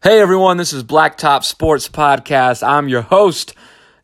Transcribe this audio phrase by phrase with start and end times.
[0.00, 2.64] Hey everyone, this is Blacktop Sports Podcast.
[2.64, 3.52] I'm your host,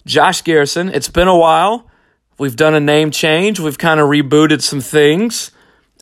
[0.04, 0.88] Josh Garrison.
[0.88, 1.88] It's been a while.
[2.36, 5.52] We've done a name change, we've kind of rebooted some things.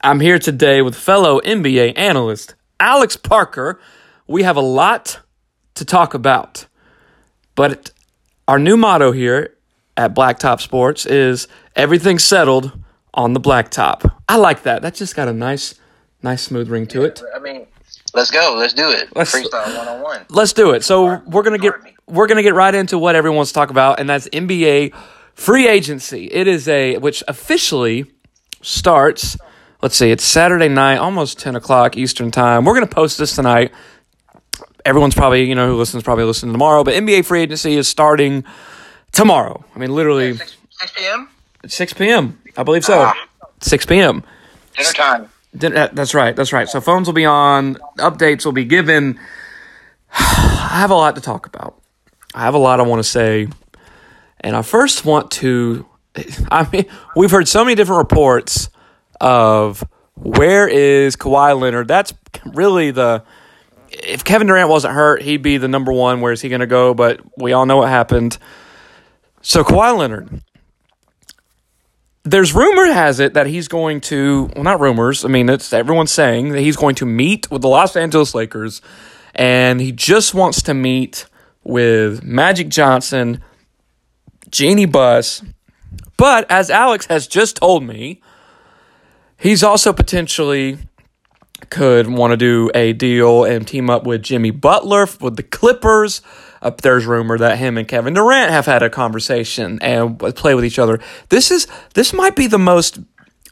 [0.03, 3.79] I'm here today with fellow NBA analyst Alex Parker.
[4.27, 5.21] We have a lot
[5.75, 6.65] to talk about,
[7.55, 7.91] but
[8.49, 9.59] our new motto here
[9.99, 12.83] at Blacktop Sports is everything settled
[13.13, 14.11] on the blacktop.
[14.27, 14.81] I like that.
[14.81, 15.75] That just got a nice,
[16.23, 17.23] nice smooth ring to it.
[17.37, 17.67] I mean,
[18.15, 18.55] let's go.
[18.59, 19.09] Let's do it.
[19.15, 20.27] Let's- Freestyle one on one.
[20.29, 20.85] Let's do it.
[20.85, 21.75] So we're gonna get
[22.07, 24.93] we're gonna get right into what everyone's talking about, and that's NBA
[25.35, 26.27] free agency.
[26.27, 28.07] It is a which officially
[28.61, 29.37] starts.
[29.83, 32.65] Let's see, it's Saturday night, almost ten o'clock Eastern time.
[32.65, 33.73] We're gonna post this tonight.
[34.85, 38.45] Everyone's probably you know who listens probably listening tomorrow, but NBA free agency is starting
[39.13, 39.65] tomorrow.
[39.75, 41.29] I mean, literally 6, 6 p.m.
[41.67, 42.39] six p.m.
[42.57, 43.01] I believe so.
[43.03, 43.15] Ah.
[43.61, 44.25] Six p.m.
[44.77, 45.29] Dinner time.
[45.55, 46.35] That- uh, That's right.
[46.35, 46.69] That's right.
[46.69, 47.77] So phones will be on.
[47.99, 49.19] Updates will be given.
[50.13, 51.81] I have a lot to talk about.
[52.35, 53.49] I have a lot I want to say,
[54.41, 55.87] and I first want to.
[56.51, 58.71] I mean, we've heard so many different reports
[59.21, 61.89] of where is Kawhi Leonard.
[61.89, 62.15] That's
[62.47, 63.23] really the.
[63.91, 66.23] If Kevin Durant wasn't hurt, he'd be the number one.
[66.23, 66.95] Where is he going to go?
[66.95, 68.39] But we all know what happened.
[69.43, 70.43] So Kawhi Leonard
[72.25, 76.13] there's rumor has it that he's going to well not rumors i mean it's everyone's
[76.13, 78.81] saying that he's going to meet with the los angeles lakers
[79.35, 81.27] and he just wants to meet
[81.65, 83.43] with magic johnson
[84.51, 85.43] jeanie buss
[86.17, 88.21] but as alex has just told me
[89.37, 90.79] he's also potentially
[91.71, 96.21] could want to do a deal and team up with Jimmy Butler with the Clippers.
[96.63, 100.65] Uh, there's rumor that him and Kevin Durant have had a conversation and play with
[100.65, 101.01] each other.
[101.29, 103.01] This is this might be the most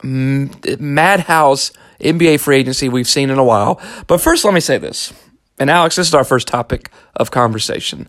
[0.03, 3.81] madhouse NBA free agency we've seen in a while.
[4.07, 5.13] But first, let me say this,
[5.59, 8.09] and Alex, this is our first topic of conversation.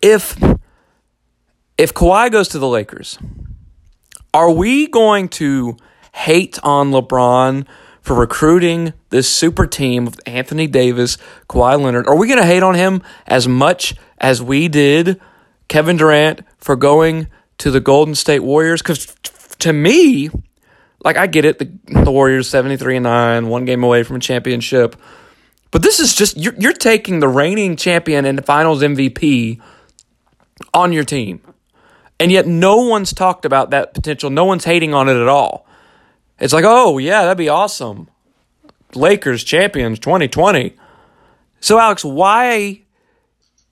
[0.00, 0.40] If
[1.76, 3.18] if Kawhi goes to the Lakers,
[4.32, 5.76] are we going to
[6.12, 7.66] hate on LeBron
[8.02, 11.18] for recruiting this super team of Anthony Davis,
[11.48, 12.06] Kawhi Leonard?
[12.06, 15.20] Are we going to hate on him as much as we did
[15.68, 18.82] Kevin Durant for going to the Golden State Warriors?
[18.82, 19.06] Because
[19.58, 20.30] to me,
[21.04, 21.70] like I get it, the,
[22.04, 24.96] the Warriors seventy three and nine, one game away from a championship,
[25.70, 29.60] but this is just you're, you're taking the reigning champion and the Finals MVP
[30.72, 31.40] on your team.
[32.20, 34.30] And yet no one's talked about that potential.
[34.30, 35.66] No one's hating on it at all.
[36.40, 38.08] It's like, oh, yeah, that'd be awesome.
[38.94, 40.74] Lakers champions 2020.
[41.60, 42.82] So, Alex, why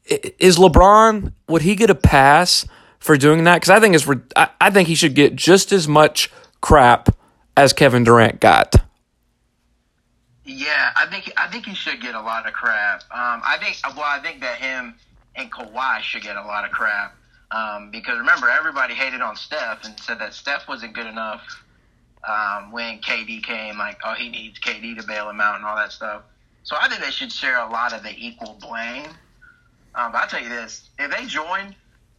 [0.06, 2.66] is LeBron, would he get a pass
[2.98, 3.56] for doing that?
[3.56, 6.30] Because I think it's, I, I think he should get just as much
[6.60, 7.08] crap
[7.56, 8.76] as Kevin Durant got.
[10.44, 13.02] Yeah, I think I think he should get a lot of crap.
[13.10, 14.94] Um, I think well, I think that him
[15.34, 17.16] and Kawhi should get a lot of crap
[17.50, 21.42] um, because remember everybody hated on Steph and said that Steph wasn't good enough
[22.28, 23.78] um, when KD came.
[23.78, 26.22] Like, oh, he needs KD to bail him out and all that stuff.
[26.62, 29.10] So I think they should share a lot of the equal blame.
[29.96, 31.74] Um, but I'll tell you this: if they joined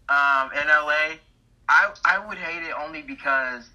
[0.09, 1.17] um, in LA,
[1.69, 3.69] I I would hate it only because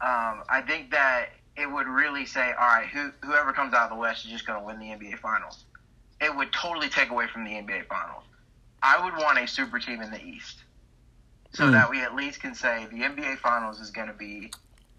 [0.00, 3.90] um, I think that it would really say, all right, who, whoever comes out of
[3.90, 5.64] the West is just going to win the NBA Finals.
[6.20, 8.24] It would totally take away from the NBA Finals.
[8.82, 10.62] I would want a super team in the East
[11.52, 11.72] so Hmm.
[11.72, 14.50] that we at least can say the NBA Finals is going to be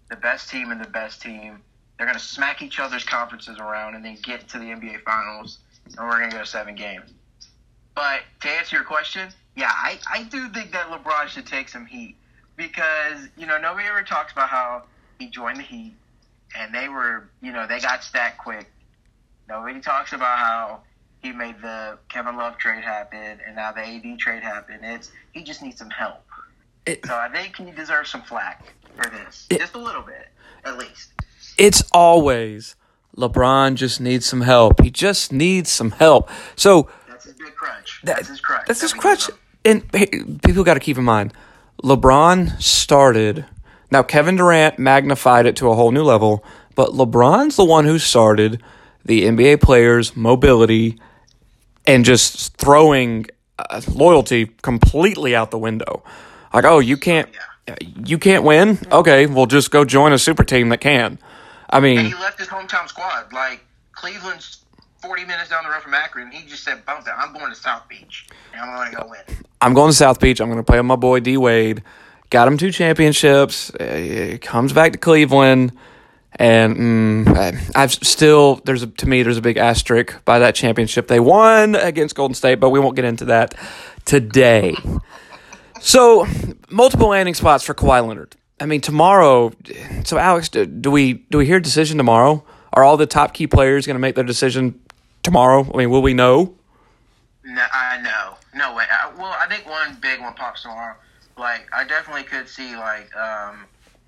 [0.08, 1.62] the best team and the best team.
[1.96, 5.58] They're going to smack each other's conferences around and then get to the NBA Finals,
[5.86, 7.10] and we're going to go seven games.
[7.94, 11.86] But to answer your question, yeah, I, I do think that LeBron should take some
[11.86, 12.16] heat
[12.56, 14.84] because, you know, nobody ever talks about how
[15.18, 15.94] he joined the Heat
[16.56, 18.70] and they were, you know, they got stacked quick.
[19.48, 20.80] Nobody talks about how
[21.22, 24.80] he made the Kevin Love trade happen and now the AD trade happen.
[24.82, 26.24] It's he just needs some help.
[26.86, 30.28] It- so I think he deserves some flack for this, It- just a little bit,
[30.64, 31.12] at least.
[31.56, 32.74] It's always
[33.16, 34.80] LeBron just needs some help.
[34.82, 36.28] He just needs some help.
[36.56, 37.03] So, That's his big
[37.64, 38.00] crutch.
[38.04, 38.66] That- That's his crutch.
[38.66, 39.30] That's his that crutch.
[39.64, 40.06] And hey,
[40.44, 41.32] people got to keep in mind,
[41.82, 43.44] LeBron started.
[43.90, 46.44] Now Kevin Durant magnified it to a whole new level,
[46.74, 48.62] but LeBron's the one who started
[49.04, 50.98] the NBA players' mobility
[51.86, 53.26] and just throwing
[53.58, 56.02] uh, loyalty completely out the window.
[56.52, 57.28] Like, oh, you can't,
[58.04, 58.78] you can't win.
[58.90, 61.18] Okay, well, just go join a super team that can.
[61.70, 63.32] I And mean, he left his hometown squad.
[63.32, 64.63] Like Cleveland's
[65.04, 66.30] forty minutes down the road from Akron.
[66.30, 67.16] He just said, "Bump that!
[67.18, 70.20] I'm going to South Beach, and I'm going to go win." I'm going to South
[70.20, 70.40] Beach.
[70.40, 71.82] I'm going to play with my boy D Wade.
[72.30, 73.70] Got him two championships.
[73.74, 75.72] Uh, comes back to Cleveland,
[76.36, 81.06] And mm, I've still there's a, to me there's a big asterisk by that championship
[81.06, 83.54] they won against Golden State, but we won't get into that
[84.04, 84.74] today.
[85.80, 86.26] So
[86.70, 88.34] multiple landing spots for Kawhi Leonard.
[88.60, 89.52] I mean tomorrow.
[90.04, 92.44] So Alex, do, do we do we hear a decision tomorrow?
[92.72, 94.80] Are all the top key players going to make their decision
[95.24, 95.66] tomorrow?
[95.74, 96.54] I mean, will we know?
[97.44, 98.34] No, I know.
[98.54, 98.84] No way.
[98.90, 100.94] I, well, I think one big one pops tomorrow.
[101.36, 103.64] Like, I definitely could see, like, um,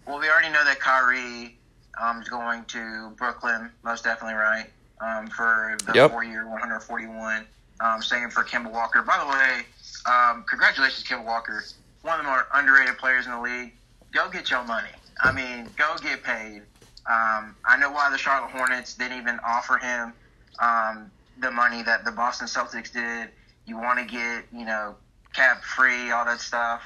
[0.07, 1.57] well, we already know that Kyrie
[2.01, 4.67] um, is going to Brooklyn, most definitely, right?
[5.01, 6.11] Um, for the Yep.
[6.13, 7.45] four year, 141.
[7.81, 9.03] Um, same for Kemba Walker.
[9.03, 9.67] By the way,
[10.11, 11.65] um, congratulations, Kemba Walker.
[12.03, 13.73] One of the more underrated players in the league.
[14.13, 14.89] Go get your money.
[15.21, 16.63] I mean, go get paid.
[17.07, 20.15] Um, I know why the Charlotte Hornets didn't even offer him
[20.61, 21.11] um,
[21.41, 23.31] the money that the Boston Celtics did.
[23.67, 24.95] You want to get, you know,
[25.35, 26.83] cap free, all that stuff.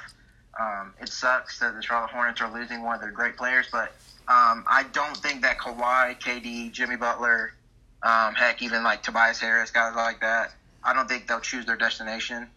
[0.59, 3.93] Um, it sucks that the Charlotte Hornets are losing one of their great players, but
[4.27, 7.53] um, I don't think that Kawhi, KD, Jimmy Butler,
[8.03, 10.53] um, heck, even like Tobias Harris, guys like that,
[10.83, 12.47] I don't think they'll choose their destination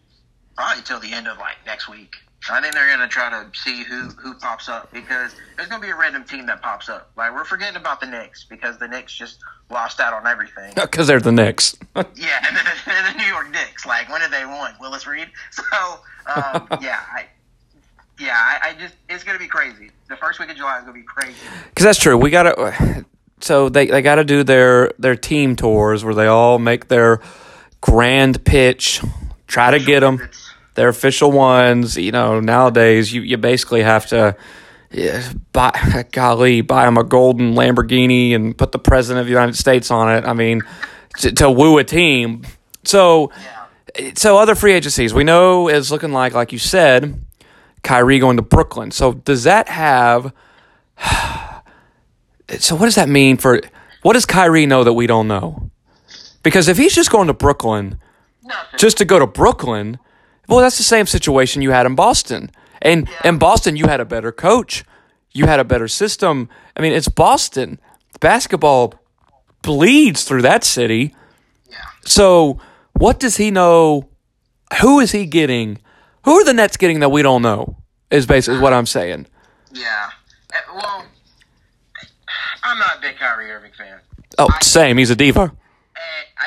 [0.55, 2.15] probably till the end of like next week.
[2.53, 5.89] I think they're gonna try to see who who pops up because there's gonna be
[5.89, 7.09] a random team that pops up.
[7.17, 9.39] Like we're forgetting about the Knicks because the Knicks just
[9.69, 10.73] lost out on everything.
[10.85, 11.75] Because they're the Knicks.
[11.95, 12.03] Yeah,
[12.47, 13.85] and the, the New York Knicks.
[13.85, 14.71] Like, when did they win?
[14.79, 15.29] Willis Reed.
[15.51, 15.63] So,
[16.27, 17.25] um, yeah, I,
[18.19, 19.91] yeah, I, I just it's gonna be crazy.
[20.09, 21.35] The first week of July is gonna be crazy.
[21.69, 22.17] Because that's true.
[22.17, 23.05] We gotta.
[23.41, 27.19] So they they got to do their their team tours where they all make their
[27.81, 29.01] grand pitch,
[29.45, 30.44] try to get them It's,
[30.75, 31.97] their official ones.
[31.97, 34.35] You know, nowadays you you basically have to.
[34.91, 39.57] Yeah, buy, golly, buy them a golden Lamborghini and put the president of the United
[39.57, 40.23] States on it.
[40.23, 40.61] I mean,
[41.17, 42.43] to, to woo a team.
[42.83, 43.31] So,
[43.97, 47.25] yeah, so other free agencies we know is looking like, like you said,
[47.83, 48.91] Kyrie going to Brooklyn.
[48.91, 50.33] So does that have?
[52.59, 53.59] So what does that mean for?
[54.03, 55.71] What does Kyrie know that we don't know?
[56.43, 57.97] Because if he's just going to Brooklyn,
[58.43, 58.77] nothing.
[58.77, 59.97] just to go to Brooklyn,
[60.47, 62.51] well, that's the same situation you had in Boston.
[62.81, 64.83] And in Boston, you had a better coach,
[65.31, 66.49] you had a better system.
[66.77, 67.79] I mean, it's Boston.
[68.19, 68.93] Basketball
[69.61, 71.13] bleeds through that city.
[71.69, 72.59] yeah, So,
[72.93, 74.07] what does he know?
[74.81, 75.79] Who is he getting?
[76.25, 77.77] Who are the Nets getting that we don't know?
[78.11, 79.27] Is basically what I'm saying.
[79.73, 80.09] yeah.
[80.53, 81.05] Uh, Well,
[82.63, 83.99] I'm not a big Kyrie Irving fan.
[84.37, 84.97] Oh, same.
[84.97, 85.51] He's a diva.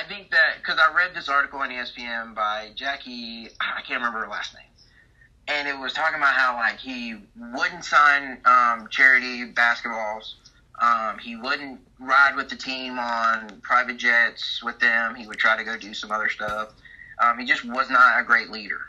[0.08, 4.20] I think that because I read this article on ESPN by Jackie, I can't remember
[4.20, 4.64] her last name,
[5.49, 10.34] and it was talking about how like he wouldn't sign um, charity basketballs.
[10.81, 15.14] Um, he wouldn't ride with the team on private jets with them.
[15.14, 16.72] He would try to go do some other stuff.
[17.19, 18.81] Um, he just was not a great leader.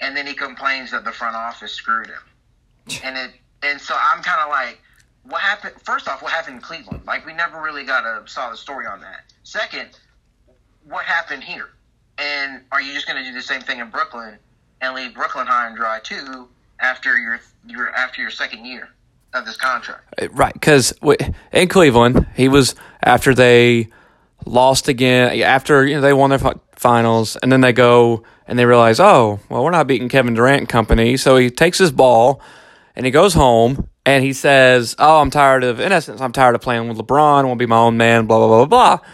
[0.00, 2.22] And then he complains that the front office screwed him.
[3.04, 3.32] And it
[3.62, 4.80] and so I'm kind of like,
[5.24, 5.74] what happened?
[5.82, 7.02] First off, what happened in Cleveland?
[7.06, 9.24] Like we never really got a solid story on that.
[9.42, 9.90] Second,
[10.88, 11.68] what happened here?
[12.18, 14.38] And are you just going to do the same thing in Brooklyn
[14.80, 16.48] and leave Brooklyn high and dry too
[16.80, 18.88] after your your after your second year
[19.34, 20.02] of this contract?
[20.20, 20.94] Uh, right, because
[21.52, 23.88] in Cleveland, he was after they
[24.44, 28.64] lost again, after you know, they won their finals, and then they go and they
[28.64, 31.16] realize, oh, well, we're not beating Kevin Durant and company.
[31.16, 32.40] So he takes his ball
[32.94, 36.54] and he goes home and he says, oh, I'm tired of, in essence, I'm tired
[36.54, 37.40] of playing with LeBron.
[37.40, 39.08] I want to be my own man, blah, blah, blah, blah, blah.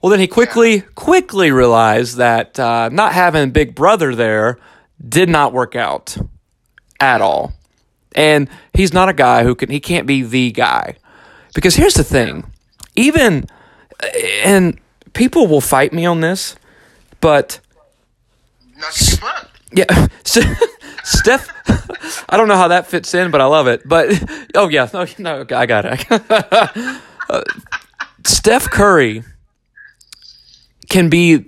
[0.00, 4.58] Well, then he quickly, quickly realized that uh, not having Big Brother there
[5.06, 6.16] did not work out
[7.00, 7.52] at all.
[8.14, 10.96] And he's not a guy who can, he can't be the guy.
[11.54, 12.50] Because here's the thing
[12.94, 13.46] even,
[14.44, 14.78] and
[15.12, 16.56] people will fight me on this,
[17.20, 17.60] but
[18.76, 20.06] Not to keep yeah,
[21.04, 21.48] Steph,
[22.28, 23.86] I don't know how that fits in, but I love it.
[23.86, 24.22] But,
[24.54, 27.02] oh, yeah, no, no I got it.
[27.30, 27.42] Uh,
[28.24, 29.22] Steph Curry
[30.88, 31.46] can be,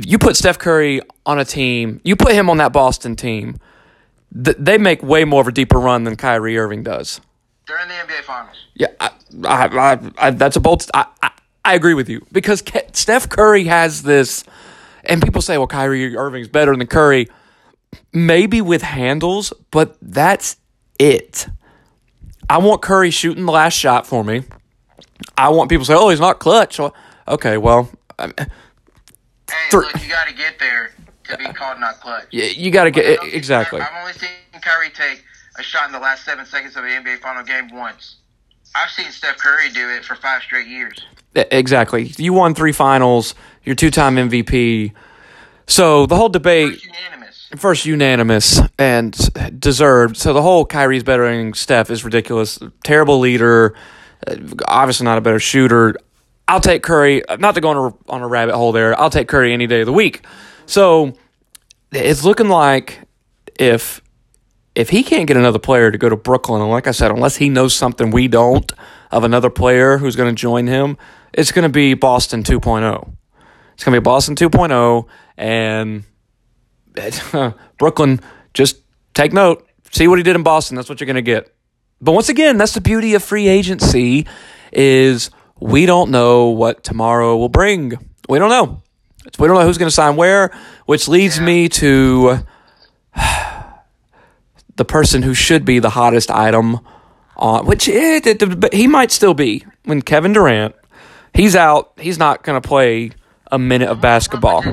[0.00, 3.58] you put Steph Curry on a team, you put him on that Boston team,
[4.42, 7.20] th- they make way more of a deeper run than Kyrie Irving does.
[7.66, 8.56] They're in the NBA Finals.
[8.74, 9.10] Yeah, I,
[9.44, 10.86] I, I, I, that's a bold.
[10.92, 11.06] I,
[11.64, 14.44] I, agree with you because Ke- Steph Curry has this,
[15.04, 17.28] and people say, "Well, Kyrie Irving's better than Curry."
[18.12, 20.56] Maybe with handles, but that's
[20.98, 21.46] it.
[22.50, 24.42] I want Curry shooting the last shot for me.
[25.38, 26.78] I want people to say, "Oh, he's not clutch."
[27.26, 30.90] Okay, well, I mean, Hey, Thr- look, you got to get there
[31.24, 32.26] to be called not clutch.
[32.30, 33.80] Yeah, you got to get exactly.
[33.80, 34.30] I've only seen
[34.60, 35.22] Kyrie take
[35.58, 38.16] a shot in the last seven seconds of an NBA final game once.
[38.74, 40.98] I've seen Steph Curry do it for five straight years.
[41.34, 42.12] Exactly.
[42.16, 43.34] You won three finals.
[43.64, 44.92] You're two-time MVP.
[45.66, 46.74] So the whole debate.
[46.74, 47.48] It's unanimous.
[47.56, 50.16] first unanimous and deserved.
[50.16, 52.58] So the whole Kyrie's bettering than Steph is ridiculous.
[52.82, 53.74] Terrible leader.
[54.26, 54.36] uh,
[54.68, 55.96] obviously not a better shooter.
[56.46, 57.26] I'll take Curry.
[57.26, 58.98] Uh, not to go on a, on a rabbit hole there.
[58.98, 60.26] I'll take Curry any day of the week.
[60.66, 61.14] So
[61.92, 63.00] it's looking like
[63.58, 64.00] if
[64.74, 67.36] if he can't get another player to go to Brooklyn, and like I said, unless
[67.36, 68.72] he knows something we don't
[69.10, 70.98] of another player who's going to join him,
[71.32, 73.12] it's going to be Boston 2.0.
[73.74, 76.04] It's going to be Boston 2.0, and
[77.78, 78.20] Brooklyn,
[78.52, 78.78] just
[79.14, 79.66] take note.
[79.92, 80.76] See what he did in Boston.
[80.76, 81.54] That's what you're going to get.
[82.00, 84.26] But once again, that's the beauty of free agency
[84.72, 85.30] is
[85.60, 87.98] we don't know what tomorrow will bring.
[88.28, 88.82] We don't know.
[89.38, 90.50] We don't know who's going to sign where,
[90.86, 91.44] which leads yeah.
[91.44, 92.38] me to
[94.76, 96.80] the person who should be the hottest item
[97.36, 100.74] on which it, it, it, he might still be when Kevin Durant
[101.32, 103.10] he's out he's not going to play
[103.50, 104.64] a minute of basketball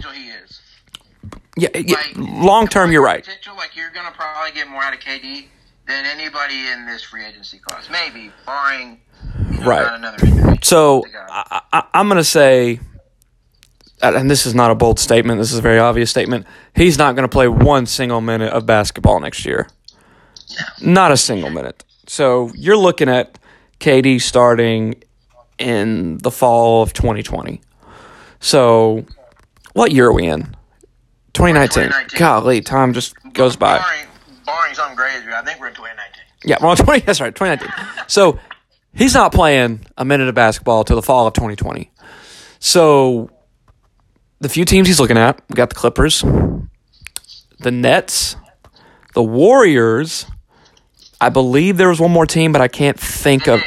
[1.58, 4.94] yeah, yeah like, long term you're right like you're going to probably get more out
[4.94, 5.46] of KD
[5.88, 9.00] than anybody in this free agency class maybe barring
[9.65, 12.80] right so I, I, I'm going to say
[14.01, 17.15] and this is not a bold statement this is a very obvious statement he's not
[17.15, 19.68] going to play one single minute of basketball next year
[20.82, 20.91] No.
[20.94, 21.84] not a single minute.
[22.08, 23.38] So you're looking at
[23.80, 25.01] KD starting
[25.58, 27.62] in the fall of 2020.
[28.41, 29.06] So
[29.74, 30.41] what year are we in?
[31.34, 31.84] 2019.
[31.84, 32.20] 2019.
[32.20, 33.77] Golly, time just goes by.
[33.77, 34.08] Barring,
[34.46, 36.24] barring something crazy, I think we're in 2019.
[36.44, 37.72] Yeah, well, 20, that's right, 2019.
[38.08, 38.38] so
[38.94, 41.92] he's not playing a minute of basketball till the fall of 2020.
[42.60, 43.30] So
[44.40, 46.22] the few teams he's looking at, we got the Clippers,
[47.60, 48.36] the Nets,
[49.14, 50.26] the Warriors,
[51.22, 53.62] I believe there was one more team, but I can't think of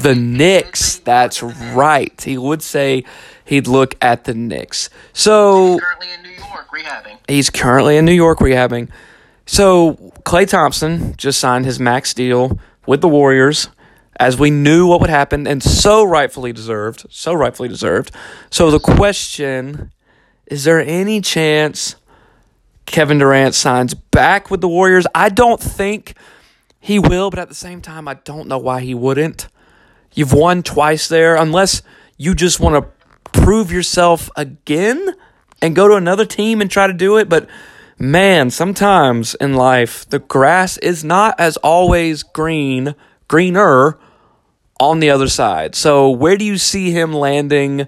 [0.00, 0.98] the Knicks.
[0.98, 2.18] That's right.
[2.20, 3.04] He would say
[3.44, 4.90] he'd look at the Knicks.
[5.12, 7.18] So he's currently in New York rehabbing.
[7.26, 8.90] He's currently in New York rehabbing.
[9.44, 13.68] So Klay Thompson just signed his max deal with the Warriors,
[14.20, 17.06] as we knew what would happen, and so rightfully deserved.
[17.08, 18.12] So rightfully deserved.
[18.50, 19.90] So the question:
[20.46, 21.96] Is there any chance
[22.84, 25.06] Kevin Durant signs back with the Warriors?
[25.14, 26.14] I don't think
[26.78, 29.48] he will, but at the same time, I don't know why he wouldn't.
[30.12, 31.80] You've won twice there, unless
[32.18, 35.14] you just want to prove yourself again
[35.62, 37.30] and go to another team and try to do it.
[37.30, 37.48] But
[37.98, 42.94] man, sometimes in life, the grass is not as always green,
[43.26, 43.98] greener
[44.80, 45.74] on the other side.
[45.76, 47.86] So where do you see him landing?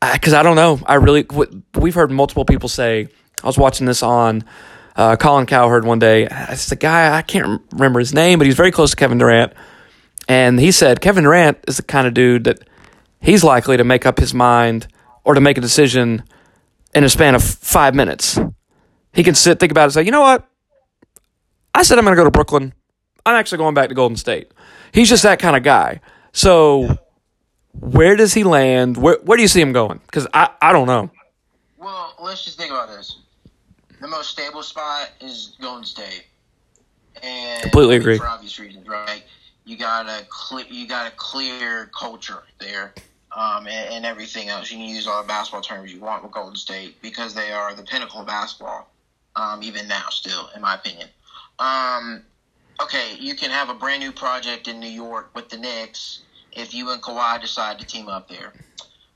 [0.00, 0.78] Because I don't know.
[0.86, 1.26] I really,
[1.74, 3.08] we've heard multiple people say,
[3.42, 4.44] I was watching this on
[4.96, 6.28] uh, Colin Cowherd one day.
[6.30, 9.54] It's the guy, I can't remember his name, but he's very close to Kevin Durant.
[10.28, 12.60] And he said Kevin Durant is the kind of dude that
[13.20, 14.86] he's likely to make up his mind
[15.24, 16.22] or to make a decision
[16.94, 18.38] in a span of five minutes.
[19.12, 20.46] He can sit, think about it, and say, you know what?
[21.74, 22.74] I said I'm going to go to Brooklyn.
[23.24, 24.52] I'm actually going back to Golden State.
[24.92, 26.00] He's just that kind of guy.
[26.32, 26.98] So,
[27.78, 28.96] where does he land?
[28.96, 30.00] Where, where do you see him going?
[30.06, 31.10] Because I, I don't know.
[31.78, 33.16] Well, let's just think about this
[34.00, 36.24] the most stable spot is Golden State.
[37.22, 39.22] And completely agree for obvious reasons, right?
[39.64, 42.94] You got a clear, you got a clear culture there,
[43.36, 44.70] um, and, and, everything else.
[44.70, 47.74] You can use all the basketball terms you want with Golden State because they are
[47.74, 48.90] the pinnacle of basketball,
[49.36, 51.08] um, even now, still, in my opinion.
[51.58, 52.22] Um,
[52.82, 56.20] okay, you can have a brand new project in New York with the Knicks
[56.52, 58.52] if you and Kawhi decide to team up there.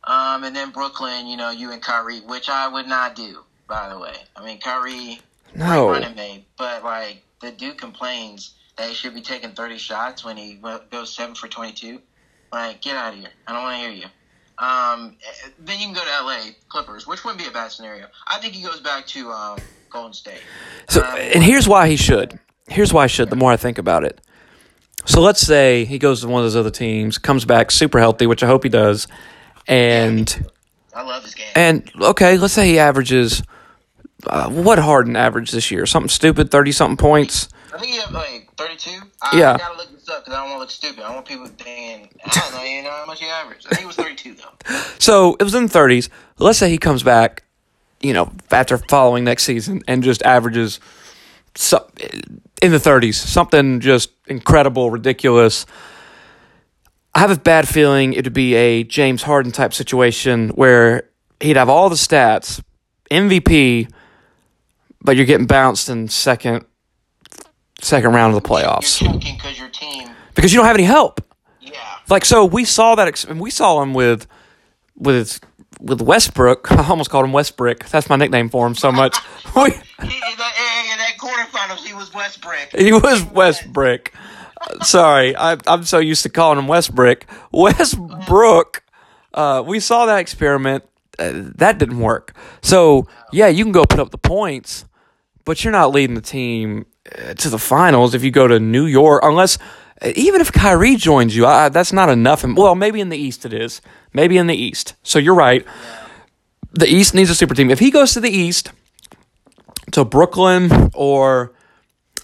[0.05, 3.89] Um, and then Brooklyn, you know, you and Kyrie, which I would not do by
[3.89, 4.15] the way.
[4.37, 5.21] I mean, Kyrie,
[5.55, 5.91] no.
[5.91, 10.37] running mate, but like the dude complains that he should be taking 30 shots when
[10.37, 12.01] he goes seven for 22.
[12.53, 13.31] Like, get out of here.
[13.47, 14.07] I don't want to hear you.
[14.59, 15.17] Um,
[15.59, 18.07] then you can go to LA Clippers, which wouldn't be a bad scenario.
[18.29, 19.59] I think he goes back to um,
[19.91, 20.43] Golden State.
[20.89, 22.39] So, um, and here's why he should.
[22.69, 23.31] Here's why I should.
[23.31, 24.21] The more I think about it.
[25.07, 28.27] So let's say he goes to one of those other teams, comes back super healthy,
[28.27, 29.07] which I hope he does,
[29.69, 30.51] and
[30.95, 31.47] I love his game.
[31.55, 33.43] And okay, let's say he averages
[34.27, 35.85] uh, what Harden averaged this year?
[35.85, 37.49] Something stupid, thirty something points.
[37.75, 38.99] I think he had like thirty-two.
[39.21, 39.53] I, yeah.
[39.53, 41.05] I gotta look this up because I don't want to look stupid.
[41.05, 43.67] I want people thinking I don't know, you know how much he averaged.
[43.67, 44.75] I think it was thirty-two though.
[44.99, 46.09] So it was in the thirties.
[46.39, 47.43] Let's say he comes back,
[48.01, 50.81] you know, after following next season and just averages
[51.57, 51.87] so,
[52.65, 55.67] in the thirties, something just incredible, ridiculous.
[57.15, 61.57] I have a bad feeling it would be a James Harden type situation where he'd
[61.57, 62.61] have all the stats,
[63.11, 63.89] MVP
[65.05, 66.65] but you're getting bounced in second
[67.81, 68.99] second round of the playoffs.
[69.21, 71.21] because your team because you don't have any help.
[71.61, 71.79] Yeah.
[72.09, 74.27] Like so, we saw that, and we saw him with
[74.97, 75.41] with
[75.79, 76.73] with Westbrook.
[76.73, 77.85] I almost called him Westbrook.
[77.85, 79.17] That's my nickname for him so much.
[79.57, 79.63] we,
[81.25, 82.69] quarterfinals, he was Westbrook.
[82.77, 84.09] He was Westbrick.
[84.83, 87.27] Sorry, I, I'm so used to calling him Westbrook.
[87.53, 88.83] Westbrook.
[89.33, 90.85] Uh, we saw that experiment.
[91.19, 92.35] Uh, that didn't work.
[92.63, 94.85] So yeah, you can go put up the points,
[95.45, 96.87] but you're not leading the team
[97.19, 99.59] uh, to the finals if you go to New York, unless
[100.03, 102.45] uh, even if Kyrie joins you, I, that's not enough.
[102.45, 103.81] Well, maybe in the East it is.
[104.13, 104.95] Maybe in the East.
[105.03, 105.65] So you're right.
[106.73, 107.71] The East needs a super team.
[107.71, 108.73] If he goes to the East,
[109.93, 111.53] to Brooklyn or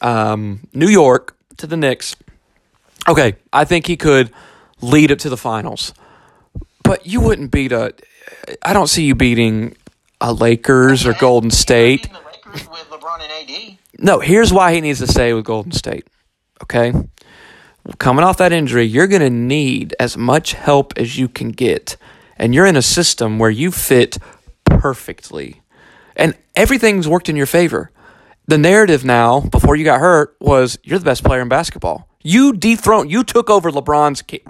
[0.00, 2.16] um, New York to the Knicks,
[3.08, 4.32] okay, I think he could
[4.80, 5.92] lead it to the finals.
[6.82, 7.94] But you wouldn't beat a.
[8.62, 9.76] I don't see you beating
[10.20, 12.02] a Lakers or Golden State.
[12.02, 13.78] Beating the Lakers with LeBron and AD.
[13.98, 16.06] No, here's why he needs to stay with Golden State.
[16.62, 16.92] Okay?
[17.98, 21.96] Coming off that injury, you're going to need as much help as you can get.
[22.36, 24.18] And you're in a system where you fit
[24.64, 25.59] perfectly.
[26.20, 27.90] And everything's worked in your favor.
[28.46, 32.06] The narrative now, before you got hurt, was you're the best player in basketball.
[32.22, 34.44] You dethroned, you took over LeBron's ca-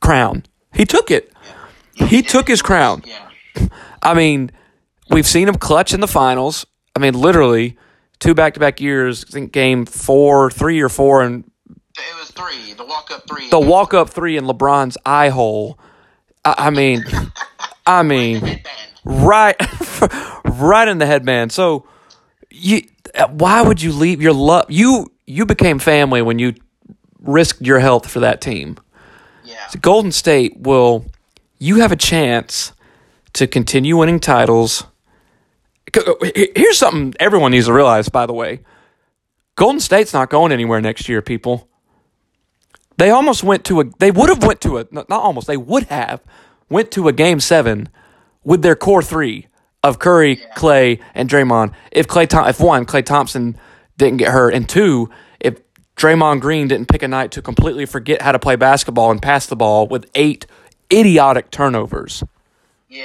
[0.00, 0.44] crown.
[0.72, 1.32] He took it.
[1.94, 3.02] He took his crown.
[3.06, 3.68] Yeah.
[4.02, 4.50] I mean,
[5.10, 6.66] we've seen him clutch in the finals.
[6.96, 7.76] I mean, literally
[8.18, 9.24] two back to back years.
[9.28, 11.44] I think game four, three or four, and
[11.96, 12.72] It was three.
[12.72, 13.50] The walk up three.
[13.50, 15.78] the walk up three in LeBron's eye hole.
[16.44, 17.04] I, I mean,
[17.86, 18.62] I mean,
[19.04, 19.56] right,
[20.44, 21.52] right in the headband.
[21.52, 21.86] So,
[22.50, 22.82] you,
[23.30, 24.66] why would you leave your love?
[24.68, 26.54] You you became family when you
[27.20, 28.76] risked your health for that team.
[29.44, 29.68] Yeah.
[29.80, 31.06] Golden State will.
[31.58, 32.72] You have a chance
[33.34, 34.84] to continue winning titles.
[35.96, 38.60] Uh, here's something everyone needs to realize, by the way.
[39.56, 41.68] Golden State's not going anywhere next year, people.
[42.96, 43.84] They almost went to a.
[43.98, 44.86] They would have went to a.
[44.90, 45.46] Not almost.
[45.46, 46.20] They would have
[46.68, 47.88] went to a game seven
[48.42, 49.48] with their core three
[49.84, 51.72] of Curry, Klay, and Draymond.
[51.92, 53.56] If Klay, Thom- if one, Klay Thompson
[53.98, 55.60] didn't get hurt, and two, if
[55.94, 59.46] Draymond Green didn't pick a night to completely forget how to play basketball and pass
[59.46, 60.46] the ball with eight
[60.92, 62.24] idiotic turnovers.
[62.88, 63.04] Yeah.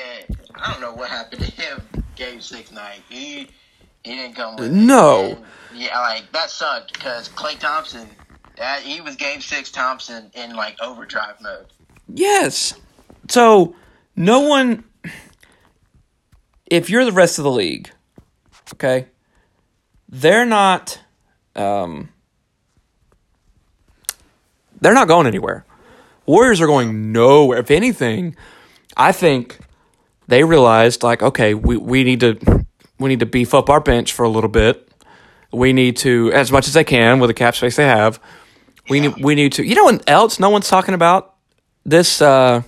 [0.55, 1.81] I don't know what happened to him
[2.15, 3.01] game six night.
[3.09, 3.47] He
[4.03, 4.71] he didn't come with.
[4.71, 5.25] No.
[5.25, 5.45] And,
[5.75, 8.07] yeah, like that sucked because Klay Thompson.
[8.57, 11.67] That he was game six Thompson in like overdrive mode.
[12.13, 12.73] Yes.
[13.29, 13.75] So
[14.15, 14.83] no one.
[16.69, 17.89] If you're the rest of the league,
[18.73, 19.07] okay,
[20.07, 20.99] they're not.
[21.55, 22.09] Um,
[24.81, 25.65] they're not going anywhere.
[26.25, 27.59] Warriors are going nowhere.
[27.59, 28.35] If anything,
[28.95, 29.59] I think
[30.27, 32.65] they realized like, okay, we, we need to
[32.99, 34.85] we need to beef up our bench for a little bit.
[35.51, 38.19] We need to, as much as they can with the cap space they have.
[38.89, 39.63] We need we need to.
[39.63, 40.39] You know what else?
[40.39, 41.35] No one's talking about
[41.85, 42.63] this uh,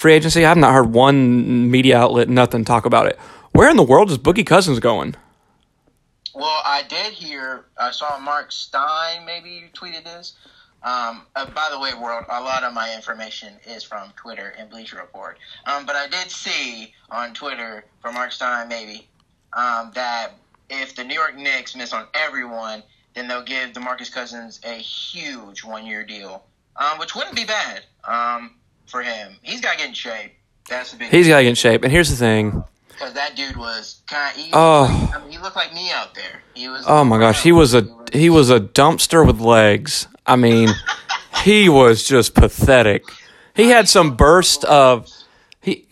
[0.00, 0.46] free agency.
[0.46, 3.18] I've not heard one media outlet, nothing talk about it.
[3.52, 5.14] Where in the world is Boogie Cousins going?
[6.34, 7.66] Well, I did hear.
[7.78, 10.36] I saw Marc Stein maybe tweeted this.
[10.82, 14.70] Um, uh, by the way, world, a lot of my information is from Twitter and
[14.70, 15.38] Bleacher Report.
[15.66, 19.06] Um, but I did see on Twitter from Marc Stein maybe
[19.52, 20.30] um, that
[20.70, 22.82] if the New York Knicks miss on everyone,
[23.14, 26.42] then they'll give DeMarcus Cousins a huge one-year deal,
[26.76, 28.52] um, which wouldn't be bad um,
[28.90, 29.36] for him.
[29.42, 30.32] He's got to get in shape.
[30.68, 31.10] That's the big.
[31.10, 31.82] He's got to get in shape.
[31.84, 32.62] And here's the thing.
[32.88, 34.36] because that dude was kind.
[34.38, 35.12] Of, Oh.
[35.14, 36.42] I mean, he looked like me out there.
[36.54, 36.84] He was.
[36.86, 40.06] Oh my gosh, he was a he was a dumpster with legs.
[40.26, 40.68] I mean,
[41.44, 43.04] he was just pathetic.
[43.54, 45.08] He had some burst of
[45.60, 45.86] he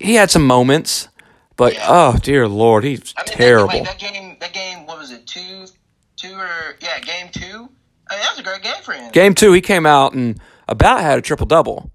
[0.00, 1.08] he had some moments,
[1.56, 3.68] but oh dear lord, he's I mean, terrible.
[3.68, 5.26] That, like, that game, that game, what was it?
[5.26, 5.66] Two,
[6.16, 7.68] two or yeah, game two.
[8.10, 9.10] I mean, that was a great game for him.
[9.12, 11.90] Game two, he came out and about had a triple double.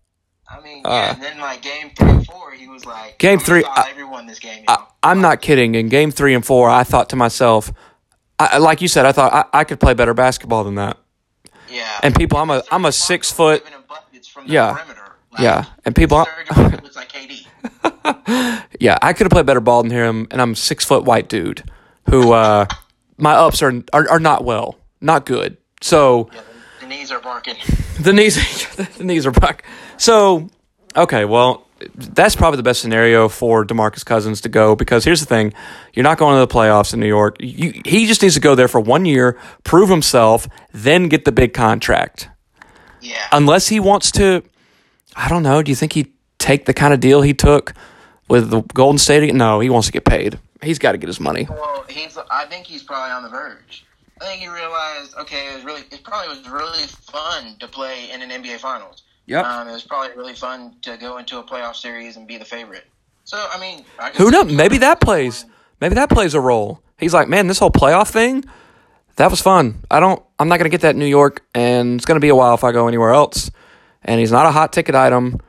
[0.86, 1.14] Yeah.
[1.14, 3.88] and then like game three, and four, he was like, Uh, Game I'm three, I-
[3.90, 4.64] everyone this game.
[4.68, 4.86] I.
[5.02, 5.76] I'm not kidding.
[5.76, 7.72] In game three and four, I thought to myself,
[8.38, 10.98] I, like you said, I thought I, I could play better basketball than that.
[11.70, 12.00] yeah.
[12.04, 13.64] And people, I'm a I'm a six foot.
[13.64, 14.72] Giving him buckets from the Yeah.
[14.72, 18.66] Like, Yeah, and people, Serge Ibaka looks like KD.
[18.80, 21.30] yeah, I could have played better ball than him, and I'm a six foot white
[21.30, 21.64] dude
[22.10, 22.66] who uh,
[23.18, 25.58] my ups are, are are not well, not good.
[25.82, 26.42] So Yeah,
[26.80, 27.56] the, the knees are barking.
[28.02, 28.36] the knees
[28.98, 29.64] the knees are back.
[29.98, 30.50] So
[31.00, 35.26] okay, well that's probably the best scenario for DeMarcus Cousins to go because here's the
[35.26, 35.54] thing,
[35.94, 37.38] you're not going to the playoffs in New York.
[37.40, 41.32] You, he just needs to go there for one year, prove himself, then get the
[41.32, 42.30] big contract.
[43.02, 43.26] Yeah.
[43.32, 44.44] Unless he wants to,
[45.16, 45.64] I don't know.
[45.64, 47.74] Do you think he'd take the kind of deal he took
[48.28, 49.34] with the Golden State?
[49.34, 50.38] No, he wants to get paid.
[50.62, 51.48] He's got to get his money.
[51.50, 52.18] Well, he's.
[52.30, 53.86] I think he's probably on the verge.
[54.22, 58.12] I think he realized, okay, it was really, it probably was really fun to play
[58.12, 59.04] in an NBA Finals.
[59.30, 59.46] Yep.
[59.46, 62.46] Um, it was probably really fun to go into a playoff series and be the
[62.46, 62.86] favorite.
[63.26, 64.52] So, I mean, I Who knows?
[64.52, 65.46] Maybe that plays.
[65.80, 66.82] Maybe that plays a role.
[66.98, 68.44] He's like, man, this whole playoff thing,
[69.18, 69.84] that was fun.
[69.92, 70.22] I don't.
[70.40, 72.64] I'm not gonna get that in New York, and it's gonna be a while if
[72.64, 73.52] I go anywhere else.
[74.04, 75.40] And he's not a hot ticket item.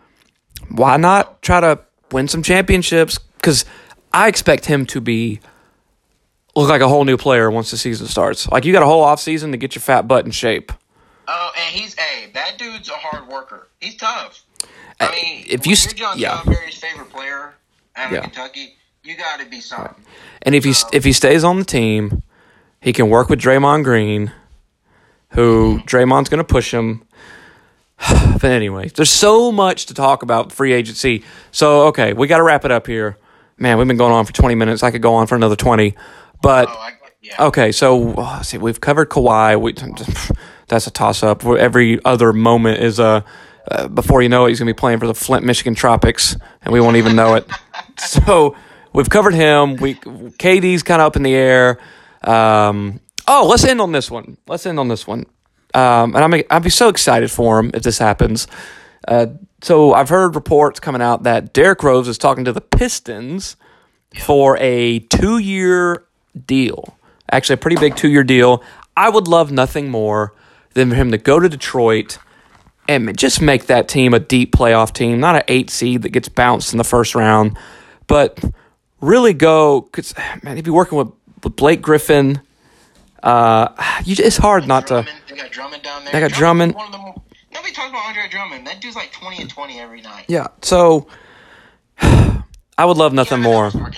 [0.69, 1.81] Why not try to
[2.13, 3.19] win some championships?
[3.37, 3.65] Because
[4.13, 5.41] I expect him to be
[6.55, 8.47] look like a whole new player once the season starts.
[8.49, 10.71] Like you got a whole off season to get your fat butt in shape.
[11.33, 13.69] Oh, and he's a that dude's a hard worker.
[13.81, 14.43] He's tough.
[14.99, 16.43] I mean, if you st- you're John yeah.
[16.43, 17.55] Favorite player
[17.95, 18.21] out of Yeah.
[18.23, 19.95] Kentucky, you got to be something.
[20.43, 22.23] And if he if he stays on the team,
[22.81, 24.33] he can work with Draymond Green,
[25.31, 27.03] who Draymond's going to push him.
[28.11, 31.23] but anyway, there's so much to talk about free agency.
[31.53, 33.17] So okay, we got to wrap it up here.
[33.57, 34.83] Man, we've been going on for 20 minutes.
[34.83, 35.95] I could go on for another 20.
[36.43, 37.45] But Oh, I, yeah.
[37.49, 39.61] okay, so uh, see, we've covered Kawhi.
[39.61, 39.75] We,
[40.71, 41.45] that's a toss up.
[41.45, 43.25] Every other moment is a.
[43.71, 46.35] Uh, before you know it, he's going to be playing for the Flint, Michigan Tropics,
[46.63, 47.47] and we won't even know it.
[47.99, 48.57] so
[48.95, 49.77] we've covered him.
[49.77, 51.79] We KD's kind of up in the air.
[52.23, 54.39] Um, oh, let's end on this one.
[54.47, 55.27] Let's end on this one.
[55.75, 58.47] Um, and I'm I'd be so excited for him if this happens.
[59.07, 59.27] Uh,
[59.63, 63.57] so I've heard reports coming out that Derrick Rose is talking to the Pistons
[64.19, 66.05] for a two-year
[66.47, 66.97] deal.
[67.31, 68.65] Actually, a pretty big two-year deal.
[68.97, 70.35] I would love nothing more
[70.75, 72.19] than for him to go to Detroit
[72.89, 76.29] and just make that team a deep playoff team, not an eight seed that gets
[76.29, 77.57] bounced in the first round,
[78.07, 78.43] but
[79.01, 79.83] really go.
[79.83, 82.41] Cause man, he'd be working with, with Blake Griffin,
[83.23, 83.69] uh,
[84.05, 85.03] you, it's hard not to.
[85.03, 86.13] Drummond, they got Drummond down there.
[86.13, 86.75] They got Drummond.
[86.75, 88.67] One of the more, nobody talks about Andre Drummond.
[88.67, 90.25] That dude's like twenty and twenty every night.
[90.29, 91.07] Yeah, so
[92.01, 93.93] I would love nothing He's in the more.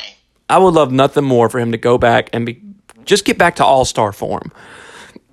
[0.48, 2.60] I would love nothing more for him to go back and be
[3.04, 4.52] just get back to all star form.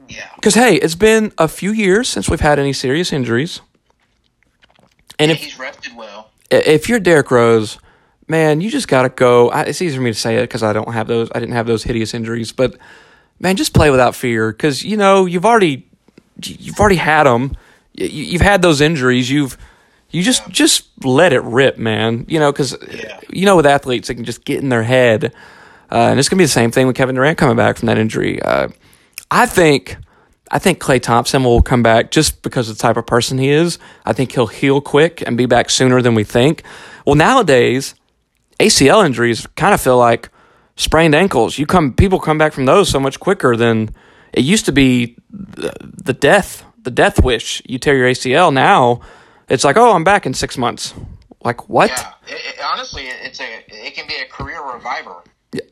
[0.09, 0.27] Yeah.
[0.35, 3.61] Because hey, it's been a few years since we've had any serious injuries,
[5.19, 6.31] and And if he's rested well.
[6.49, 7.77] if you're Derrick Rose,
[8.27, 9.49] man, you just gotta go.
[9.49, 11.29] I, it's easy for me to say it because I don't have those.
[11.35, 12.75] I didn't have those hideous injuries, but
[13.39, 15.85] man, just play without fear because you know you've already
[16.43, 17.55] you've already had them.
[17.93, 19.29] You, you've had those injuries.
[19.29, 19.57] You've
[20.09, 22.25] you just just let it rip, man.
[22.27, 23.19] You know because Yeah.
[23.29, 25.33] you know with athletes they can just get in their head,
[25.91, 27.97] uh, and it's gonna be the same thing with Kevin Durant coming back from that
[27.99, 28.41] injury.
[28.41, 28.69] Uh,
[29.31, 29.97] I think.
[30.51, 33.49] I think Klay Thompson will come back just because of the type of person he
[33.49, 33.77] is.
[34.03, 36.63] I think he'll heal quick and be back sooner than we think.
[37.05, 37.93] Well, nowadays,
[38.59, 40.29] ACL injuries kind of feel like
[40.75, 41.59] sprained ankles.
[41.59, 43.91] You come, people come back from those so much quicker than
[44.33, 45.17] it used to be.
[45.29, 47.61] The, death, the death wish.
[47.65, 49.01] You tear your ACL now,
[49.49, 50.95] it's like, oh, I'm back in six months.
[51.45, 51.91] Like what?
[51.91, 52.13] Yeah.
[52.27, 55.23] It, it, honestly, it- it's a it can be a career reviver.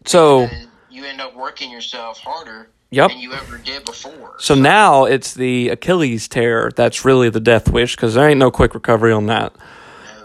[0.05, 0.47] So,
[0.91, 3.09] you end up working yourself harder Yep.
[3.11, 4.35] than you ever did before.
[4.39, 8.49] so now it's the Achilles tear that's really the death wish because there ain't no
[8.51, 9.53] quick recovery on that.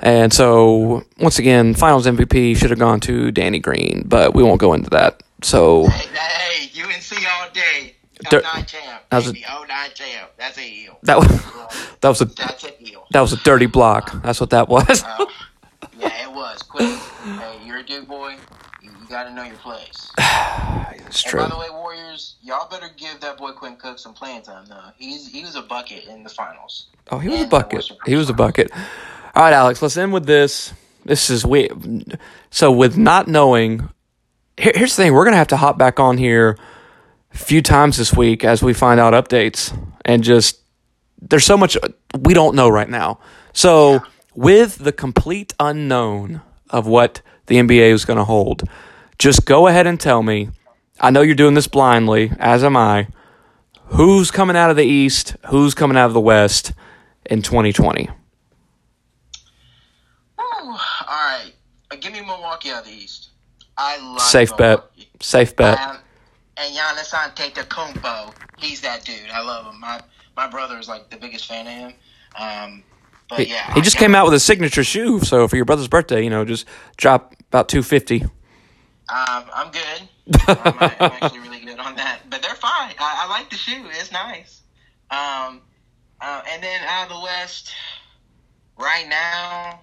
[0.01, 4.61] And so, once again, Finals MVP should have gone to Danny Green, but we won't
[4.61, 5.23] go into that.
[5.43, 7.95] So, Hey, hey, UNC all day.
[8.31, 9.03] 09 champ.
[9.11, 10.31] that was a- 09 champ.
[10.37, 10.99] That's a heel.
[11.03, 11.29] that was
[12.01, 13.05] that was a That's a heel.
[13.13, 14.13] that was a dirty block.
[14.23, 15.03] That's what that was.
[15.05, 15.27] Uh,
[15.99, 16.63] yeah, it was.
[16.63, 16.89] Quick.
[16.89, 18.37] Hey, you're a Duke boy.
[19.13, 20.11] Got to know your place.
[21.07, 21.41] It's And true.
[21.41, 24.65] by the way, Warriors, y'all better give that boy Quinn Cook some playing time.
[24.67, 26.87] Though he's he was a bucket in the finals.
[27.11, 27.91] Oh, he was a and the bucket.
[28.07, 28.71] He was a bucket.
[29.35, 29.83] All right, Alex.
[29.83, 30.73] Let's end with this.
[31.05, 31.69] This is we.
[32.51, 33.91] So with not knowing,
[34.57, 36.57] here, here's the thing: we're gonna have to hop back on here
[37.35, 40.61] a few times this week as we find out updates and just
[41.21, 41.77] there's so much
[42.19, 43.19] we don't know right now.
[43.53, 44.03] So
[44.35, 48.63] with the complete unknown of what the NBA is going to hold,
[49.23, 50.49] just go ahead and tell me.
[51.01, 53.07] I know you're doing this blindly, as am I.
[53.91, 55.37] Who's coming out of the East?
[55.49, 56.73] Who's coming out of the West
[57.27, 58.09] in 2020?
[58.09, 58.15] Woo.
[60.41, 60.77] All
[61.09, 61.53] right,
[61.93, 63.29] uh, give me Milwaukee out of the East.
[63.79, 64.81] I love Safe bet.
[65.21, 65.79] Safe bet.
[65.79, 65.99] Um,
[66.57, 69.31] and Giannis Antetokounmpo, he's that dude.
[69.33, 69.79] I love him.
[69.79, 70.01] My
[70.37, 71.93] my brother is like the biggest fan of him.
[72.37, 72.83] Um,
[73.29, 75.87] but He, yeah, he just came out with a signature shoe, so for your brother's
[75.87, 78.27] birthday, you know, just drop about 250.
[79.09, 80.09] Um, I'm good.
[80.49, 80.57] I'm,
[81.01, 82.21] I'm actually really good on that.
[82.31, 82.95] But they're fine.
[82.99, 83.85] I, I like the shoe.
[83.91, 84.63] It's nice.
[85.11, 85.61] Um,
[86.21, 87.75] uh, and then out of the West,
[88.79, 89.81] right now,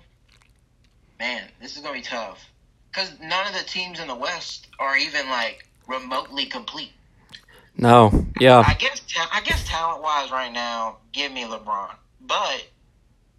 [1.19, 2.49] man, this is gonna be tough
[2.91, 6.93] because none of the teams in the West are even like remotely complete.
[7.77, 8.63] No, yeah.
[8.65, 9.01] I guess
[9.31, 11.91] I guess talent wise, right now, give me LeBron.
[12.21, 12.67] But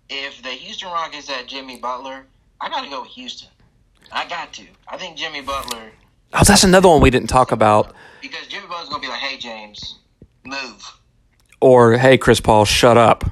[0.09, 2.27] if the Houston Rockets had Jimmy Butler,
[2.61, 3.49] I gotta go with Houston.
[4.13, 4.63] I got to.
[4.89, 5.93] I think Jimmy Butler
[6.33, 7.93] Oh, that's another one we didn't talk about.
[8.23, 9.99] because Jimmy Butler's gonna be like, "Hey James,
[10.45, 10.97] move."
[11.61, 13.25] Or, hey, Chris Paul, shut up.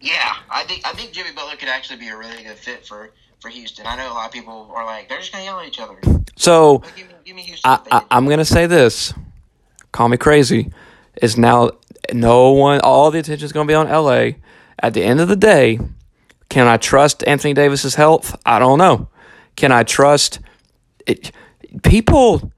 [0.00, 3.10] Yeah, I think I think Jimmy Butler could actually be a really good fit for
[3.40, 3.86] for Houston.
[3.86, 5.98] I know a lot of people are like, they're just gonna yell at each other.
[6.36, 7.70] So, give me give me Houston.
[7.70, 9.14] I, I, I'm going to say this.
[9.92, 10.72] Call me crazy.
[11.22, 11.70] is now
[12.12, 12.80] no one.
[12.80, 14.38] All the attention is going to be on LA.
[14.80, 15.78] At the end of the day,
[16.48, 18.36] can I trust Anthony Davis's health?
[18.44, 19.08] I don't know.
[19.56, 20.40] Can I trust
[21.06, 21.32] it?
[21.82, 22.52] People?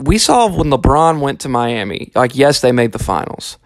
[0.00, 2.12] We saw when LeBron went to Miami.
[2.14, 3.58] Like, yes, they made the finals.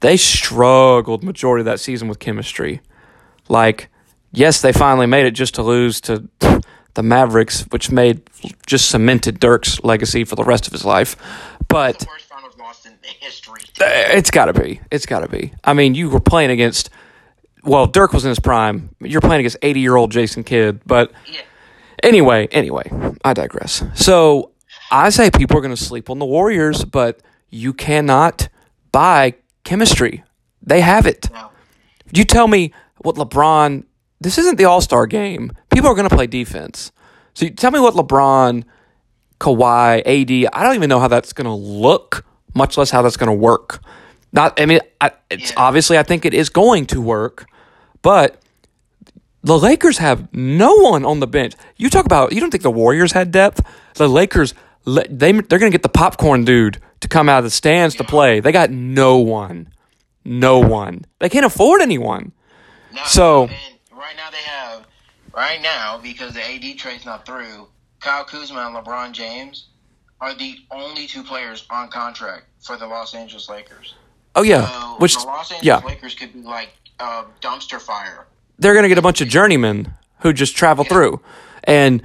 [0.00, 2.80] They struggled majority of that season with chemistry.
[3.48, 3.88] Like,
[4.32, 6.28] yes, they finally made it just to lose to
[6.94, 8.22] the Mavericks, which made
[8.66, 11.16] just cemented Dirk's legacy for the rest of his life.
[11.68, 13.60] But Worst finals lost in history.
[13.78, 14.80] it's got to be.
[14.90, 15.52] It's got to be.
[15.64, 16.90] I mean, you were playing against.
[17.64, 18.90] Well, Dirk was in his prime.
[19.00, 20.80] You're playing against 80 year old Jason Kidd.
[20.86, 21.40] But Yeah.
[22.02, 22.90] anyway, anyway,
[23.24, 23.82] I digress.
[23.94, 24.52] So
[24.90, 28.48] I say people are going to sleep on the Warriors, but you cannot
[28.92, 30.22] buy chemistry.
[30.62, 31.28] They have it.
[31.32, 31.48] No.
[32.12, 33.84] You tell me what LeBron.
[34.20, 35.52] This isn't the All Star game.
[35.70, 36.90] People are going to play defense.
[37.34, 38.64] So you tell me what LeBron,
[39.40, 40.48] Kawhi, AD.
[40.52, 43.32] I don't even know how that's going to look, much less how that's going to
[43.34, 43.80] work.
[44.32, 44.60] Not.
[44.60, 45.56] I mean, I, it's Yeah.
[45.58, 47.46] obviously I think it is going to work,
[48.02, 48.40] but
[49.42, 51.54] the Lakers have no one on the bench.
[51.76, 52.32] You talk about.
[52.32, 53.60] You don't think the Warriors had depth?
[53.94, 57.50] The Lakers they they're going to get the popcorn dude to come out of the
[57.50, 58.40] stands to play.
[58.40, 59.68] They got no one.
[60.24, 61.04] No one.
[61.20, 62.32] They can't afford anyone.
[62.92, 63.48] No, So-
[63.92, 64.86] right now they have
[65.34, 67.68] right now because the AD trade's not through.
[68.00, 69.66] Kyle Kuzma and LeBron James
[70.20, 73.94] are the only two players on contract for the Los Angeles Lakers.
[74.38, 76.70] Oh yeah, So which the Los Angeles yeah, Lakers could be like
[77.00, 78.26] a dumpster fire.
[78.58, 81.20] they're going to get a bunch of journeymen who just travel through.
[81.64, 82.02] And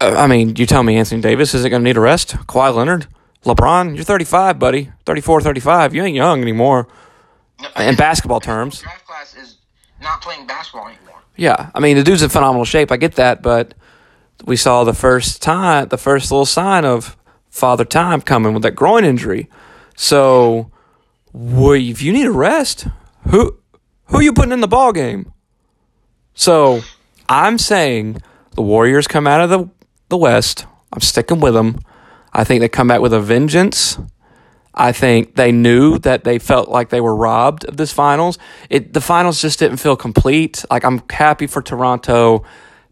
[0.00, 2.34] uh, I mean, you tell me Anthony Davis isn't going to need a rest?
[2.46, 3.06] Kawhi Leonard,
[3.44, 4.90] LeBron, you're 35, buddy.
[5.06, 5.94] 34, 35.
[5.94, 6.88] You ain't young anymore
[7.60, 8.80] No, in basketball terms.
[8.80, 9.56] Draft class is
[10.02, 11.20] not playing basketball anymore.
[11.36, 12.90] Yeah, I mean the dude's in phenomenal shape.
[12.92, 13.74] I get that, but
[14.44, 17.16] we saw the first time, the first little sign of
[17.50, 19.48] father time coming with that groin injury.
[19.96, 20.70] So,
[21.32, 22.86] well, if you need a rest,
[23.28, 23.56] who
[24.06, 25.32] who you putting in the ball game?
[26.34, 26.82] So,
[27.28, 28.22] I'm saying
[28.54, 29.68] the Warriors come out of the
[30.08, 30.66] the West.
[30.92, 31.78] I'm sticking with them.
[32.32, 33.98] I think they come back with a vengeance.
[34.72, 38.38] I think they knew that they felt like they were robbed of this finals.
[38.70, 40.64] It the finals just didn't feel complete.
[40.70, 42.44] Like I'm happy for Toronto,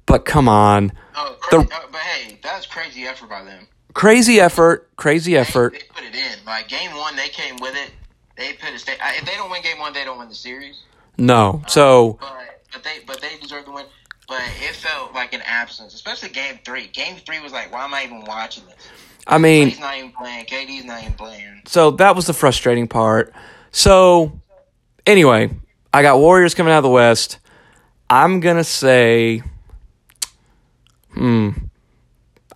[0.06, 0.92] but come on.
[1.16, 3.66] Oh, cra- The- uh, but hey, that's crazy effort by them.
[3.94, 5.72] Crazy effort, crazy effort.
[5.72, 6.44] They, they put it in.
[6.44, 7.90] Like game one, they came with it.
[8.38, 8.56] They.
[8.76, 10.82] Stay, uh, if they don't win game one, they don't win the series.
[11.18, 11.62] No.
[11.68, 12.32] So, But
[12.72, 13.84] but they but they deserve to win.
[14.28, 16.86] But it felt like an absence, especially game three.
[16.88, 18.88] Game three was like, why am I even watching this?
[19.26, 20.44] I mean, He's not even playing.
[20.46, 21.62] KD's not even playing.
[21.66, 23.32] so that was the frustrating part.
[23.72, 24.40] So,
[25.06, 25.50] anyway,
[25.92, 27.38] I got Warriors coming out of the West.
[28.10, 29.42] I'm going to say
[31.12, 31.50] hmm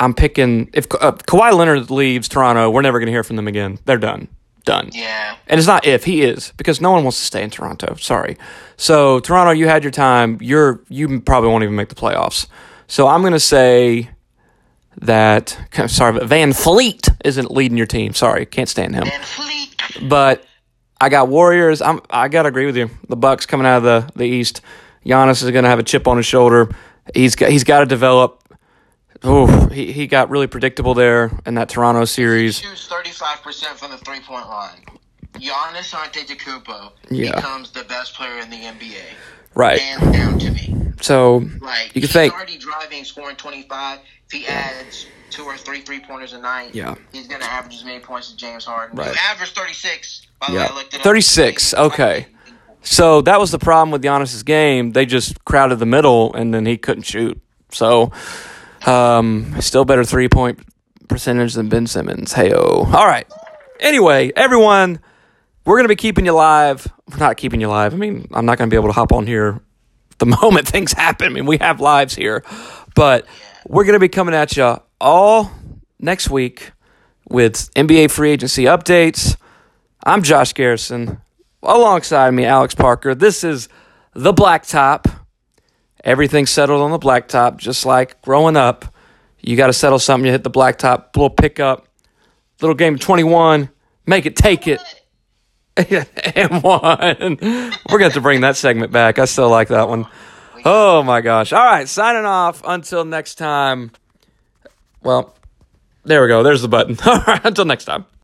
[0.00, 3.48] I'm picking if uh, Kawhi Leonard leaves Toronto, we're never going to hear from them
[3.48, 3.78] again.
[3.84, 4.28] They're done.
[4.64, 4.90] Done.
[4.92, 5.36] Yeah.
[5.48, 7.96] And it's not if he is because no one wants to stay in Toronto.
[7.96, 8.36] Sorry.
[8.76, 10.38] So Toronto, you had your time.
[10.40, 12.46] You're you probably won't even make the playoffs.
[12.86, 14.10] So I'm going to say
[15.00, 15.58] that.
[15.88, 18.14] Sorry, but VanVleet isn't leading your team.
[18.14, 19.04] Sorry, can't stand him.
[19.04, 19.74] And Fleet.
[20.08, 20.44] But
[21.00, 21.82] I got Warriors.
[21.82, 22.88] I'm I got to agree with you.
[23.08, 24.60] The Bucks coming out of the the East.
[25.04, 26.68] Giannis is going to have a chip on his shoulder.
[27.14, 28.41] He's got he's got to develop.
[29.24, 32.58] Oh, he, he got really predictable there in that Toronto series.
[32.58, 34.84] Shoots thirty five percent from the three point line.
[35.34, 37.34] Giannis Antetokounmpo Yeah.
[37.36, 39.00] becomes the best player in the NBA,
[39.54, 39.80] Right.
[39.80, 40.92] hands down to me.
[41.00, 44.00] So Like You can he's think- already driving, scoring twenty five.
[44.26, 46.94] If he adds two or three three pointers a night, Yeah.
[47.12, 48.98] he's gonna average as many points as James Harden.
[48.98, 49.08] Right.
[49.12, 50.22] You average thirty six.
[50.40, 50.60] By the Yeah.
[50.62, 51.04] way, I looked it up.
[51.04, 52.26] 36, okay.
[52.82, 54.90] So that was the problem with Giannis's game.
[54.90, 57.40] They just crowded the middle, and then he couldn't shoot.
[57.70, 58.10] So,
[58.86, 60.60] um, still better three point
[61.08, 62.32] percentage than Ben Simmons.
[62.32, 62.92] Heyo.
[62.92, 63.26] All right.
[63.80, 65.00] Anyway, everyone,
[65.64, 66.86] we're gonna be keeping you live.
[67.10, 67.94] We're not keeping you live.
[67.94, 69.60] I mean, I'm not gonna be able to hop on here
[70.18, 71.26] the moment things happen.
[71.26, 72.44] I mean, we have lives here,
[72.94, 73.26] but
[73.66, 75.50] we're gonna be coming at you all
[75.98, 76.72] next week
[77.28, 79.36] with NBA free agency updates.
[80.04, 81.20] I'm Josh Garrison.
[81.62, 83.14] Alongside me, Alex Parker.
[83.14, 83.68] This is
[84.14, 85.21] the Blacktop.
[86.04, 88.92] Everything's settled on the blacktop, just like growing up.
[89.40, 90.26] You got to settle something.
[90.26, 91.86] You hit the blacktop, little pickup,
[92.60, 93.68] little game of 21,
[94.06, 94.80] make it, take it,
[95.76, 97.38] and one.
[97.90, 99.18] We're going to bring that segment back.
[99.18, 100.06] I still like that one.
[100.64, 101.52] Oh my gosh.
[101.52, 102.62] All right, signing off.
[102.64, 103.90] Until next time.
[105.02, 105.34] Well,
[106.04, 106.42] there we go.
[106.42, 106.96] There's the button.
[107.06, 108.06] All right, until next time.